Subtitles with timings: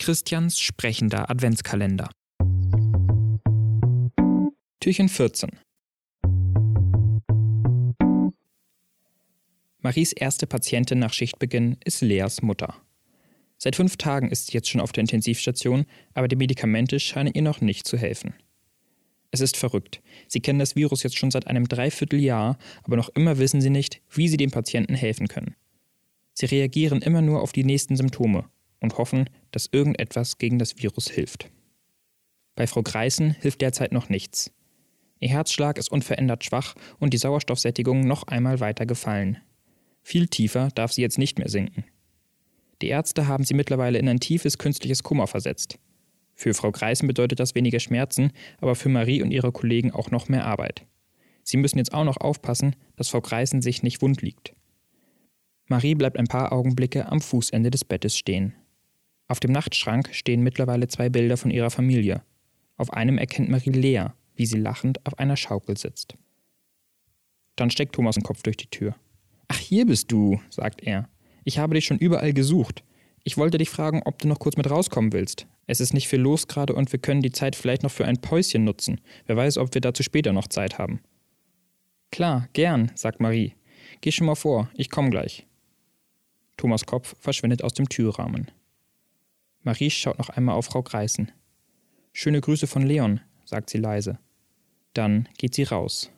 [0.00, 2.08] Christians sprechender Adventskalender.
[4.80, 5.50] Türchen 14.
[9.80, 12.76] Maries erste Patientin nach Schichtbeginn ist Leas Mutter.
[13.58, 17.42] Seit fünf Tagen ist sie jetzt schon auf der Intensivstation, aber die Medikamente scheinen ihr
[17.42, 18.32] noch nicht zu helfen.
[19.32, 20.00] Es ist verrückt.
[20.28, 24.00] Sie kennen das Virus jetzt schon seit einem Dreivierteljahr, aber noch immer wissen sie nicht,
[24.08, 25.56] wie sie dem Patienten helfen können.
[26.32, 28.48] Sie reagieren immer nur auf die nächsten Symptome
[28.80, 31.50] und hoffen, dass irgendetwas gegen das Virus hilft.
[32.56, 34.52] Bei Frau Greißen hilft derzeit noch nichts.
[35.20, 39.38] Ihr Herzschlag ist unverändert schwach und die Sauerstoffsättigung noch einmal weiter gefallen.
[40.02, 41.84] Viel tiefer darf sie jetzt nicht mehr sinken.
[42.82, 45.78] Die Ärzte haben sie mittlerweile in ein tiefes künstliches Kummer versetzt.
[46.34, 50.28] Für Frau Greißen bedeutet das weniger Schmerzen, aber für Marie und ihre Kollegen auch noch
[50.30, 50.86] mehr Arbeit.
[51.42, 54.54] Sie müssen jetzt auch noch aufpassen, dass Frau Greißen sich nicht wund liegt.
[55.66, 58.54] Marie bleibt ein paar Augenblicke am Fußende des Bettes stehen.
[59.30, 62.24] Auf dem Nachtschrank stehen mittlerweile zwei Bilder von ihrer Familie.
[62.76, 66.16] Auf einem erkennt Marie Lea, wie sie lachend auf einer Schaukel sitzt.
[67.54, 68.96] Dann steckt Thomas den Kopf durch die Tür.
[69.46, 71.08] Ach, hier bist du, sagt er.
[71.44, 72.82] Ich habe dich schon überall gesucht.
[73.22, 75.46] Ich wollte dich fragen, ob du noch kurz mit rauskommen willst.
[75.68, 78.20] Es ist nicht viel los gerade und wir können die Zeit vielleicht noch für ein
[78.20, 79.00] Päuschen nutzen.
[79.26, 81.02] Wer weiß, ob wir dazu später noch Zeit haben.
[82.10, 83.54] Klar, gern, sagt Marie.
[84.00, 85.46] Geh schon mal vor, ich komm gleich.
[86.56, 88.50] Thomas Kopf verschwindet aus dem Türrahmen.
[89.62, 91.30] Marie schaut noch einmal auf Frau Greißen.
[92.12, 94.18] Schöne Grüße von Leon, sagt sie leise.
[94.94, 96.10] Dann geht sie raus.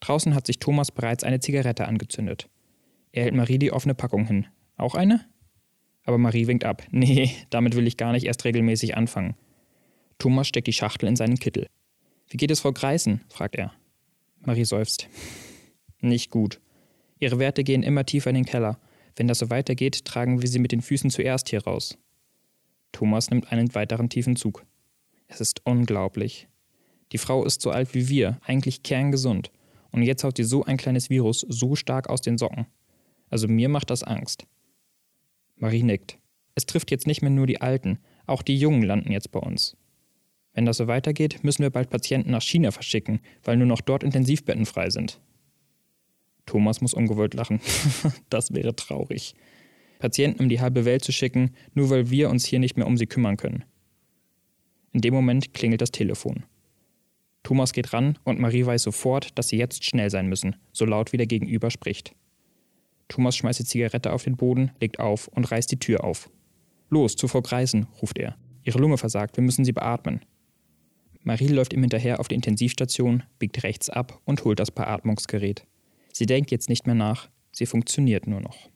[0.00, 2.48] Draußen hat sich Thomas bereits eine Zigarette angezündet.
[3.12, 4.46] Er hält Marie die offene Packung hin.
[4.76, 5.24] Auch eine?
[6.04, 6.82] Aber Marie winkt ab.
[6.90, 9.34] Nee, damit will ich gar nicht erst regelmäßig anfangen.
[10.18, 11.68] Thomas steckt die Schachtel in seinen Kittel.
[12.28, 13.22] Wie geht es Frau Greißen?
[13.28, 13.72] fragt er.
[14.40, 15.08] Marie seufzt.
[16.00, 16.60] Nicht gut.
[17.18, 18.78] Ihre Werte gehen immer tiefer in den Keller.
[19.18, 21.98] Wenn das so weitergeht, tragen wir sie mit den Füßen zuerst hier raus.
[22.92, 24.64] Thomas nimmt einen weiteren tiefen Zug.
[25.26, 26.46] Es ist unglaublich.
[27.10, 29.50] Die Frau ist so alt wie wir, eigentlich kerngesund.
[29.90, 32.66] Und jetzt haut sie so ein kleines Virus so stark aus den Socken.
[33.28, 34.46] Also mir macht das Angst.
[35.56, 36.16] Marie nickt.
[36.54, 39.76] Es trifft jetzt nicht mehr nur die Alten, auch die Jungen landen jetzt bei uns.
[40.52, 44.04] Wenn das so weitergeht, müssen wir bald Patienten nach China verschicken, weil nur noch dort
[44.04, 45.20] Intensivbetten frei sind.
[46.48, 47.60] Thomas muss ungewollt lachen.
[48.30, 49.34] das wäre traurig.
[49.98, 52.96] Patienten um die halbe Welt zu schicken, nur weil wir uns hier nicht mehr um
[52.96, 53.64] sie kümmern können.
[54.92, 56.44] In dem Moment klingelt das Telefon.
[57.42, 61.12] Thomas geht ran und Marie weiß sofort, dass sie jetzt schnell sein müssen, so laut
[61.12, 62.14] wie der Gegenüber spricht.
[63.08, 66.30] Thomas schmeißt die Zigarette auf den Boden, legt auf und reißt die Tür auf.
[66.88, 68.36] Los, zu Frau Greisen, ruft er.
[68.64, 70.20] Ihre Lunge versagt, wir müssen sie beatmen.
[71.22, 75.66] Marie läuft ihm hinterher auf die Intensivstation, biegt rechts ab und holt das Beatmungsgerät.
[76.18, 78.70] Sie denkt jetzt nicht mehr nach, sie funktioniert nur noch.